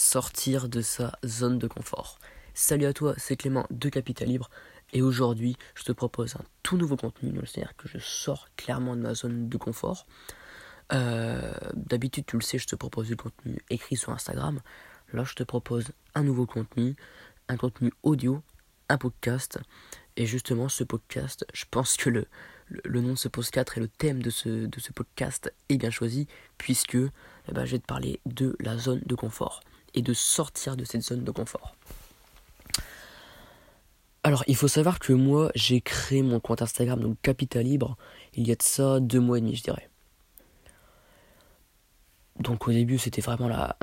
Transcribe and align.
sortir 0.00 0.70
de 0.70 0.80
sa 0.80 1.12
zone 1.26 1.58
de 1.58 1.66
confort. 1.66 2.18
Salut 2.54 2.86
à 2.86 2.92
toi, 2.94 3.14
c'est 3.18 3.36
Clément 3.36 3.66
de 3.70 3.90
Capital 3.90 4.28
Libre 4.28 4.48
et 4.94 5.02
aujourd'hui 5.02 5.56
je 5.74 5.84
te 5.84 5.92
propose 5.92 6.36
un 6.36 6.44
tout 6.62 6.78
nouveau 6.78 6.96
contenu, 6.96 7.38
c'est-à-dire 7.44 7.76
que 7.76 7.86
je 7.86 7.98
sors 7.98 8.48
clairement 8.56 8.96
de 8.96 9.02
ma 9.02 9.14
zone 9.14 9.50
de 9.50 9.56
confort. 9.58 10.06
Euh, 10.94 11.52
d'habitude 11.74 12.24
tu 12.26 12.36
le 12.36 12.42
sais, 12.42 12.56
je 12.56 12.66
te 12.66 12.76
propose 12.76 13.08
du 13.08 13.16
contenu 13.16 13.58
écrit 13.68 13.96
sur 13.96 14.10
Instagram. 14.10 14.60
Là 15.12 15.24
je 15.24 15.34
te 15.34 15.42
propose 15.42 15.88
un 16.14 16.22
nouveau 16.22 16.46
contenu, 16.46 16.96
un 17.48 17.58
contenu 17.58 17.92
audio, 18.02 18.42
un 18.88 18.96
podcast. 18.96 19.58
Et 20.16 20.24
justement 20.24 20.70
ce 20.70 20.82
podcast, 20.82 21.46
je 21.52 21.66
pense 21.70 21.98
que 21.98 22.08
le, 22.08 23.00
nom 23.00 23.12
de 23.12 23.18
ce 23.18 23.28
podcast 23.28 23.72
et 23.76 23.80
le 23.80 23.88
thème 23.88 24.22
de 24.22 24.30
ce, 24.30 24.48
de 24.48 24.80
ce 24.80 24.92
podcast 24.92 25.52
est 25.68 25.76
bien 25.76 25.90
choisi 25.90 26.26
puisque 26.56 26.94
eh 26.94 27.52
ben, 27.52 27.66
je 27.66 27.72
vais 27.72 27.78
te 27.78 27.86
parler 27.86 28.20
de 28.24 28.56
la 28.60 28.78
zone 28.78 29.02
de 29.04 29.14
confort 29.14 29.60
et 29.94 30.02
de 30.02 30.12
sortir 30.12 30.76
de 30.76 30.84
cette 30.84 31.02
zone 31.02 31.24
de 31.24 31.30
confort. 31.30 31.74
Alors, 34.22 34.44
il 34.46 34.56
faut 34.56 34.68
savoir 34.68 34.98
que 34.98 35.12
moi, 35.14 35.50
j'ai 35.54 35.80
créé 35.80 36.22
mon 36.22 36.40
compte 36.40 36.60
Instagram, 36.60 37.00
donc 37.00 37.16
Capital 37.22 37.64
Libre, 37.64 37.96
il 38.34 38.46
y 38.46 38.52
a 38.52 38.54
de 38.54 38.62
ça 38.62 39.00
deux 39.00 39.20
mois 39.20 39.38
et 39.38 39.40
demi, 39.40 39.56
je 39.56 39.62
dirais. 39.62 39.88
Donc 42.38 42.68
au 42.68 42.72
début, 42.72 42.98
c'était 42.98 43.20
vraiment 43.20 43.48
la, 43.48 43.76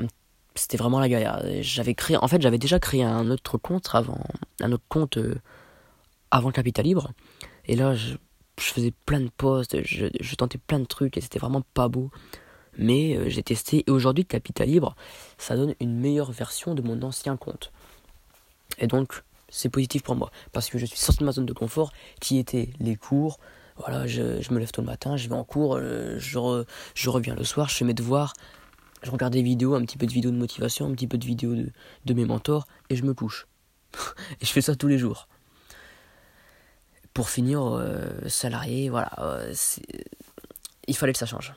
c'était 0.54 0.76
vraiment 0.76 1.00
la 1.00 1.08
galère. 1.08 1.42
J'avais 1.60 1.94
créé, 1.94 2.16
en 2.16 2.28
fait, 2.28 2.40
j'avais 2.42 2.58
déjà 2.58 2.78
créé 2.78 3.02
un 3.02 3.30
autre 3.30 3.58
compte 3.58 3.88
avant, 3.92 4.20
un 4.60 4.72
autre 4.72 4.84
compte 4.88 5.18
euh, 5.18 5.40
avant 6.30 6.50
Capital 6.50 6.84
Libre, 6.84 7.12
et 7.66 7.76
là, 7.76 7.94
je, 7.94 8.14
faisais 8.58 8.92
plein 9.06 9.20
de 9.20 9.30
posts, 9.36 9.76
je, 9.84 10.34
tentais 10.34 10.58
plein 10.58 10.80
de 10.80 10.84
trucs, 10.84 11.16
et 11.16 11.20
c'était 11.20 11.38
vraiment 11.38 11.62
pas 11.74 11.88
beau. 11.88 12.10
Mais 12.78 13.16
euh, 13.16 13.28
j'ai 13.28 13.42
testé, 13.42 13.84
et 13.86 13.90
aujourd'hui, 13.90 14.24
Capital 14.24 14.68
Libre, 14.68 14.94
ça 15.36 15.56
donne 15.56 15.74
une 15.80 15.98
meilleure 15.98 16.30
version 16.30 16.74
de 16.74 16.82
mon 16.82 17.02
ancien 17.02 17.36
compte. 17.36 17.72
Et 18.78 18.86
donc, 18.86 19.22
c'est 19.48 19.68
positif 19.68 20.02
pour 20.02 20.14
moi, 20.14 20.30
parce 20.52 20.70
que 20.70 20.78
je 20.78 20.86
suis 20.86 20.98
sorti 20.98 21.20
de 21.20 21.24
ma 21.24 21.32
zone 21.32 21.46
de 21.46 21.52
confort, 21.52 21.92
qui 22.20 22.38
était 22.38 22.70
les 22.78 22.96
cours. 22.96 23.38
Voilà, 23.76 24.06
je, 24.06 24.22
me 24.52 24.58
lève 24.58 24.70
tôt 24.70 24.82
le 24.82 24.86
matin, 24.86 25.16
je 25.16 25.28
vais 25.28 25.34
en 25.34 25.44
cours, 25.44 25.76
euh, 25.76 26.18
je, 26.18 27.08
reviens 27.08 27.34
le 27.34 27.44
soir, 27.44 27.68
je 27.68 27.76
fais 27.76 27.84
mes 27.84 27.94
devoirs, 27.94 28.32
je 29.02 29.10
regarde 29.10 29.32
des 29.32 29.42
vidéos, 29.42 29.74
un 29.74 29.82
petit 29.82 29.98
peu 29.98 30.06
de 30.06 30.12
vidéos 30.12 30.30
de 30.32 30.36
motivation, 30.36 30.86
un 30.86 30.92
petit 30.92 31.06
peu 31.06 31.18
de 31.18 31.24
vidéos 31.24 31.54
de, 31.54 31.70
de 32.04 32.14
mes 32.14 32.24
mentors, 32.24 32.66
et 32.90 32.96
je 32.96 33.04
me 33.04 33.14
couche. 33.14 33.46
et 34.40 34.44
je 34.44 34.50
fais 34.50 34.60
ça 34.60 34.76
tous 34.76 34.88
les 34.88 34.98
jours. 34.98 35.28
Pour 37.14 37.30
finir, 37.30 37.62
euh, 37.64 38.08
salarié, 38.28 38.90
voilà, 38.90 39.10
il 40.86 40.96
fallait 40.96 41.12
que 41.12 41.18
ça 41.18 41.26
change. 41.26 41.54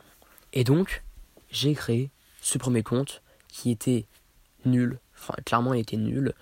Et 0.54 0.64
donc, 0.64 1.04
j'ai 1.52 1.74
créé 1.74 2.10
ce 2.42 2.58
premier 2.58 2.84
compte 2.84 3.22
qui 3.48 3.72
était 3.72 4.06
nul. 4.66 5.00
Enfin, 5.18 5.36
clairement, 5.46 5.74
il 5.74 5.82
était 5.82 5.98
nul. 5.98 6.34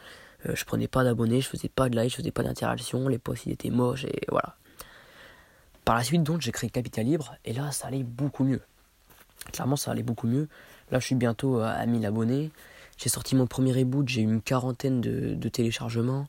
Euh, 0.45 0.55
je 0.55 0.63
prenais 0.65 0.87
pas 0.87 1.03
d'abonnés, 1.03 1.41
je 1.41 1.49
faisais 1.49 1.69
pas 1.69 1.89
de 1.89 1.95
like, 1.95 2.11
je 2.11 2.15
faisais 2.15 2.31
pas 2.31 2.43
d'interaction, 2.43 3.07
les 3.07 3.17
posts 3.17 3.45
ils 3.45 3.51
étaient 3.51 3.69
moches 3.69 4.05
et 4.05 4.21
voilà. 4.29 4.55
Par 5.83 5.95
la 5.95 6.03
suite, 6.03 6.23
donc, 6.23 6.41
j'ai 6.41 6.51
créé 6.51 6.69
Capital 6.69 7.05
Libre 7.05 7.35
et 7.45 7.53
là, 7.53 7.71
ça 7.71 7.87
allait 7.87 8.03
beaucoup 8.03 8.43
mieux. 8.43 8.61
Clairement, 9.51 9.75
ça 9.75 9.91
allait 9.91 10.03
beaucoup 10.03 10.27
mieux. 10.27 10.47
Là, 10.91 10.99
je 10.99 11.05
suis 11.05 11.15
bientôt 11.15 11.59
à 11.59 11.85
1000 11.85 12.05
abonnés. 12.05 12.51
J'ai 12.97 13.09
sorti 13.09 13.35
mon 13.35 13.47
premier 13.47 13.71
reboot, 13.71 14.07
j'ai 14.07 14.21
eu 14.21 14.25
une 14.25 14.41
quarantaine 14.41 15.01
de, 15.01 15.33
de 15.33 15.49
téléchargements. 15.49 16.27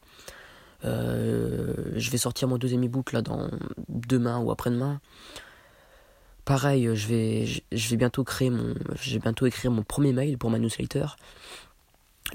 Euh, 0.84 1.75
je 1.97 2.11
vais 2.11 2.19
sortir 2.19 2.48
mon 2.48 2.56
deuxième 2.56 2.83
ebook 2.83 3.12
là 3.12 3.23
dans 3.23 3.51
demain 3.89 4.39
ou 4.39 4.51
après-demain. 4.51 5.01
Pareil, 6.50 6.90
je 6.96 7.06
vais, 7.06 7.46
je 7.46 7.90
vais 7.90 7.96
bientôt 7.96 8.24
créer 8.24 8.50
mon, 8.50 8.74
écrire 9.46 9.70
mon 9.70 9.84
premier 9.84 10.12
mail 10.12 10.36
pour 10.36 10.50
ma 10.50 10.58
newsletter. 10.58 11.06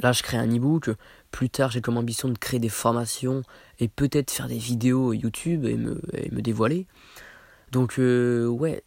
Là, 0.01 0.13
je 0.13 0.23
crée 0.23 0.37
un 0.37 0.49
ebook. 0.49 0.89
Plus 1.31 1.49
tard, 1.49 1.69
j'ai 1.69 1.81
comme 1.81 1.97
ambition 1.97 2.29
de 2.29 2.37
créer 2.37 2.61
des 2.61 2.69
formations 2.69 3.41
et 3.77 3.89
peut-être 3.89 4.31
faire 4.31 4.47
des 4.47 4.57
vidéos 4.57 5.11
YouTube 5.11 5.65
et 5.65 5.75
me, 5.75 6.01
me 6.31 6.41
dévoiler. 6.41 6.87
Donc, 7.73 7.99
euh, 7.99 8.47
ouais. 8.47 8.83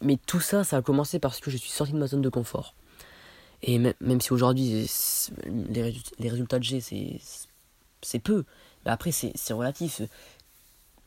Mais 0.00 0.18
tout 0.26 0.40
ça, 0.40 0.64
ça 0.64 0.78
a 0.78 0.82
commencé 0.82 1.18
parce 1.18 1.40
que 1.40 1.50
je 1.50 1.58
suis 1.58 1.70
sorti 1.70 1.92
de 1.92 1.98
ma 1.98 2.06
zone 2.06 2.22
de 2.22 2.30
confort. 2.30 2.74
Et 3.62 3.78
même, 3.78 4.22
si 4.22 4.32
aujourd'hui, 4.32 4.90
les, 5.44 5.94
les 6.18 6.28
résultats 6.30 6.58
que 6.58 6.64
j'ai, 6.64 6.80
c'est 8.00 8.18
peu. 8.20 8.44
Mais 8.86 8.90
après, 8.90 9.12
c'est 9.12 9.52
relatif. 9.52 10.00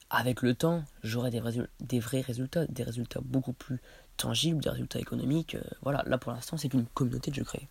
Avec 0.09 0.41
le 0.41 0.55
temps, 0.55 0.83
j'aurai 1.03 1.29
des, 1.29 1.99
vrais 1.99 2.21
résultats, 2.21 2.65
des 2.65 2.83
résultats 2.83 3.19
beaucoup 3.23 3.53
plus 3.53 3.79
tangibles, 4.17 4.61
des 4.61 4.69
résultats 4.69 4.99
économiques. 4.99 5.55
Euh, 5.55 5.61
voilà, 5.83 6.03
là 6.07 6.17
pour 6.17 6.31
l'instant, 6.31 6.57
c'est 6.57 6.73
une 6.73 6.85
communauté 6.87 7.31
que 7.31 7.37
je 7.37 7.43
crée. 7.43 7.67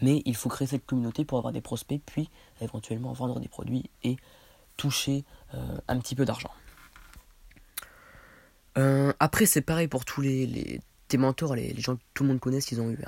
Mais 0.00 0.22
il 0.24 0.34
faut 0.34 0.48
créer 0.48 0.66
cette 0.66 0.86
communauté 0.86 1.24
pour 1.26 1.36
avoir 1.36 1.52
des 1.52 1.60
prospects, 1.60 2.00
puis 2.06 2.30
éventuellement 2.62 3.12
vendre 3.12 3.40
des 3.40 3.48
produits 3.48 3.90
et 4.02 4.16
toucher 4.78 5.24
euh, 5.54 5.78
un 5.88 5.98
petit 5.98 6.14
peu 6.14 6.24
d'argent. 6.24 6.50
Euh, 8.78 9.12
après, 9.20 9.44
c'est 9.44 9.60
pareil 9.60 9.88
pour 9.88 10.06
tous 10.06 10.22
les, 10.22 10.46
les 10.46 10.80
tes 11.10 11.18
mentors, 11.18 11.54
les, 11.54 11.78
gens 11.78 11.96
que 11.96 12.02
tout 12.14 12.22
le 12.22 12.30
monde 12.30 12.40
connaît, 12.40 12.60
qu'ils 12.60 12.80
ont 12.80 12.88
eu 12.88 12.98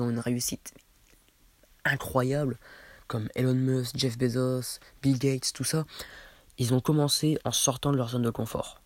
ont 0.00 0.10
une 0.10 0.18
réussite 0.18 0.74
incroyable, 1.84 2.58
comme 3.06 3.28
Elon 3.34 3.54
Musk, 3.54 3.96
Jeff 3.96 4.18
Bezos, 4.18 4.80
Bill 5.00 5.18
Gates, 5.18 5.52
tout 5.54 5.64
ça. 5.64 5.86
Ils 6.62 6.72
ont 6.74 6.80
commencé 6.80 7.38
en 7.44 7.50
sortant 7.50 7.90
de 7.90 7.96
leur 7.96 8.10
zone 8.10 8.22
de 8.22 8.30
confort. 8.30 8.80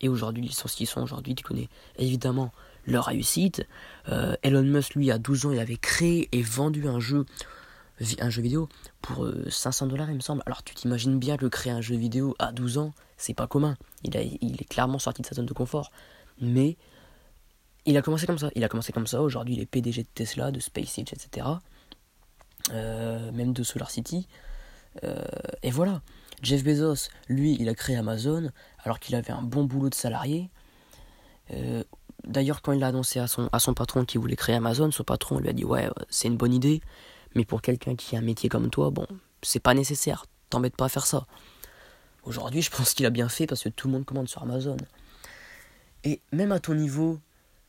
Et 0.00 0.08
aujourd'hui, 0.08 0.46
ils 0.46 0.52
sont 0.52 0.66
ce 0.66 0.74
qu'ils 0.74 0.88
sont 0.88 1.00
aujourd'hui. 1.00 1.36
Tu 1.36 1.44
connais 1.44 1.68
évidemment 1.96 2.50
leur 2.88 3.04
réussite. 3.04 3.64
Euh, 4.08 4.34
Elon 4.42 4.64
Musk, 4.64 4.96
lui, 4.96 5.12
à 5.12 5.18
12 5.18 5.46
ans, 5.46 5.52
il 5.52 5.60
avait 5.60 5.76
créé 5.76 6.28
et 6.32 6.42
vendu 6.42 6.88
un 6.88 6.98
jeu, 6.98 7.26
un 8.18 8.30
jeu 8.30 8.42
vidéo 8.42 8.68
pour 9.00 9.28
500 9.48 9.86
euh, 9.86 9.88
dollars, 9.90 10.10
il 10.10 10.16
me 10.16 10.20
semble. 10.20 10.42
Alors 10.44 10.64
tu 10.64 10.74
t'imagines 10.74 11.20
bien 11.20 11.36
que 11.36 11.46
créer 11.46 11.72
un 11.72 11.80
jeu 11.80 11.94
vidéo 11.94 12.34
à 12.40 12.50
12 12.50 12.78
ans, 12.78 12.90
c'est 13.16 13.34
pas 13.34 13.46
commun. 13.46 13.76
Il, 14.02 14.16
a, 14.16 14.22
il 14.22 14.60
est 14.60 14.68
clairement 14.68 14.98
sorti 14.98 15.22
de 15.22 15.26
sa 15.28 15.36
zone 15.36 15.46
de 15.46 15.52
confort. 15.52 15.92
Mais 16.40 16.76
il 17.86 17.96
a 17.96 18.02
commencé 18.02 18.26
comme 18.26 18.38
ça. 18.38 18.50
Il 18.56 18.64
a 18.64 18.68
commencé 18.68 18.92
comme 18.92 19.06
ça. 19.06 19.22
Aujourd'hui, 19.22 19.54
il 19.54 19.60
est 19.60 19.66
PDG 19.66 20.02
de 20.02 20.08
Tesla, 20.12 20.50
de 20.50 20.58
SpaceX, 20.58 21.12
etc. 21.12 21.46
Euh, 22.72 23.30
même 23.30 23.52
de 23.52 23.62
Solar 23.62 23.88
City. 23.88 24.26
et 25.62 25.70
voilà. 25.70 26.02
Jeff 26.42 26.64
Bezos, 26.64 27.10
lui, 27.28 27.56
il 27.60 27.68
a 27.68 27.74
créé 27.74 27.96
Amazon 27.96 28.50
alors 28.84 28.98
qu'il 28.98 29.14
avait 29.14 29.32
un 29.32 29.42
bon 29.42 29.64
boulot 29.64 29.90
de 29.90 29.94
salarié. 29.94 30.50
Euh, 31.52 31.84
D'ailleurs, 32.24 32.62
quand 32.62 32.72
il 32.72 32.84
a 32.84 32.88
annoncé 32.88 33.18
à 33.18 33.26
son, 33.26 33.74
patron 33.74 34.04
qu'il 34.04 34.20
voulait 34.20 34.36
créer 34.36 34.56
Amazon, 34.56 34.90
son 34.90 35.04
patron 35.04 35.38
lui 35.38 35.48
a 35.48 35.52
dit 35.52 35.64
Ouais, 35.64 35.88
c'est 36.10 36.28
une 36.28 36.36
bonne 36.36 36.52
idée, 36.52 36.80
mais 37.34 37.44
pour 37.44 37.62
quelqu'un 37.62 37.96
qui 37.96 38.14
a 38.16 38.18
un 38.18 38.22
métier 38.22 38.48
comme 38.48 38.70
toi, 38.70 38.90
bon, 38.90 39.06
c'est 39.42 39.60
pas 39.60 39.74
nécessaire, 39.74 40.26
t'embête 40.50 40.76
pas 40.76 40.86
à 40.86 40.88
faire 40.88 41.06
ça. 41.06 41.26
Aujourd'hui, 42.24 42.60
je 42.60 42.70
pense 42.70 42.92
qu'il 42.92 43.06
a 43.06 43.10
bien 43.10 43.28
fait 43.28 43.46
parce 43.46 43.62
que 43.62 43.68
tout 43.70 43.88
le 43.88 43.94
monde 43.94 44.04
commande 44.04 44.28
sur 44.28 44.42
Amazon. 44.42 44.76
Et 46.04 46.20
même 46.32 46.52
à 46.52 46.60
ton 46.60 46.74
niveau, 46.74 47.18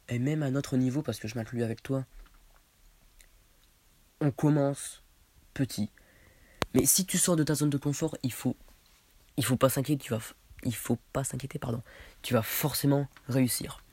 et 0.09 0.19
même 0.19 0.43
à 0.43 0.51
notre 0.51 0.75
niveau, 0.75 1.01
parce 1.01 1.19
que 1.19 1.27
je 1.27 1.35
m'inclus 1.35 1.63
avec 1.63 1.81
toi, 1.81 2.05
on 4.19 4.31
commence 4.31 5.01
petit. 5.53 5.89
Mais 6.73 6.85
si 6.85 7.05
tu 7.05 7.17
sors 7.17 7.35
de 7.35 7.43
ta 7.43 7.55
zone 7.55 7.69
de 7.69 7.77
confort, 7.77 8.15
il 8.23 8.31
faut, 8.31 8.55
il 9.37 9.45
faut 9.45 9.57
pas 9.57 9.69
s'inquiéter, 9.69 10.03
tu 10.03 10.13
vas, 10.13 10.21
il 10.63 10.75
faut 10.75 10.97
pas 11.13 11.23
s'inquiéter, 11.23 11.59
pardon. 11.59 11.81
Tu 12.21 12.33
vas 12.33 12.41
forcément 12.41 13.07
réussir. 13.27 13.83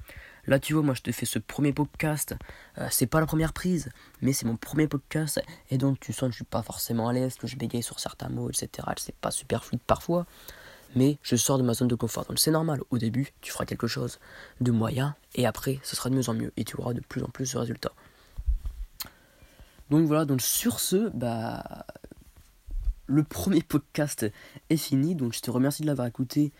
Là, 0.46 0.58
tu 0.58 0.72
vois, 0.72 0.82
moi, 0.82 0.94
je 0.94 1.02
te 1.02 1.12
fais 1.12 1.26
ce 1.26 1.38
premier 1.38 1.74
podcast. 1.74 2.34
Euh, 2.78 2.88
c'est 2.90 3.06
pas 3.06 3.20
la 3.20 3.26
première 3.26 3.52
prise, 3.52 3.90
mais 4.22 4.32
c'est 4.32 4.46
mon 4.46 4.56
premier 4.56 4.88
podcast. 4.88 5.42
Et 5.70 5.76
donc, 5.76 6.00
tu 6.00 6.14
sens 6.14 6.28
que 6.28 6.32
je 6.32 6.36
suis 6.36 6.44
pas 6.44 6.62
forcément 6.62 7.08
à 7.08 7.12
l'aise, 7.12 7.34
que 7.34 7.46
je 7.46 7.56
bégaye 7.56 7.82
sur 7.82 8.00
certains 8.00 8.30
mots, 8.30 8.48
etc. 8.48 8.88
C'est 8.96 9.14
pas 9.14 9.30
super 9.30 9.62
fluide 9.64 9.82
parfois. 9.86 10.24
Mais 10.96 11.18
je 11.22 11.36
sors 11.36 11.58
de 11.58 11.62
ma 11.62 11.74
zone 11.74 11.88
de 11.88 11.94
confort. 11.94 12.24
Donc, 12.24 12.38
c'est 12.38 12.50
normal. 12.50 12.80
Au 12.88 12.96
début, 12.96 13.34
tu 13.42 13.52
feras 13.52 13.66
quelque 13.66 13.86
chose 13.86 14.20
de 14.62 14.70
moyen. 14.70 15.16
Et 15.34 15.46
après, 15.46 15.80
ce 15.82 15.94
sera 15.94 16.08
de 16.08 16.14
mieux 16.14 16.30
en 16.30 16.34
mieux. 16.34 16.50
Et 16.56 16.64
tu 16.64 16.80
auras 16.80 16.94
de 16.94 17.00
plus 17.00 17.22
en 17.22 17.28
plus 17.28 17.52
de 17.52 17.58
résultats. 17.58 17.92
Donc 19.90 20.06
voilà, 20.06 20.24
donc 20.24 20.42
sur 20.42 20.80
ce, 20.80 21.08
bah, 21.10 21.86
le 23.08 23.24
premier 23.24 23.62
podcast 23.62 24.26
est 24.70 24.76
fini. 24.76 25.16
Donc 25.16 25.32
je 25.32 25.40
te 25.40 25.50
remercie 25.50 25.82
de 25.82 25.88
l'avoir 25.88 26.06
écouté. 26.06 26.52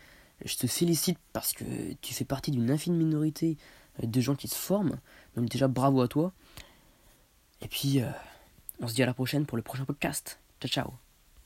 Je 0.43 0.57
te 0.57 0.67
félicite 0.67 1.19
parce 1.31 1.53
que 1.53 1.63
tu 2.01 2.13
fais 2.13 2.25
partie 2.25 2.51
d'une 2.51 2.69
infime 2.71 2.95
minorité 2.95 3.57
de 4.01 4.21
gens 4.21 4.35
qui 4.35 4.47
se 4.47 4.55
forment. 4.55 4.99
Donc 5.35 5.47
déjà 5.47 5.67
bravo 5.67 6.01
à 6.01 6.07
toi. 6.07 6.33
Et 7.61 7.67
puis 7.67 8.01
euh, 8.01 8.09
on 8.81 8.87
se 8.87 8.95
dit 8.95 9.03
à 9.03 9.05
la 9.05 9.13
prochaine 9.13 9.45
pour 9.45 9.57
le 9.57 9.63
prochain 9.63 9.85
podcast. 9.85 10.39
Ciao 10.59 10.69
ciao. 10.69 11.08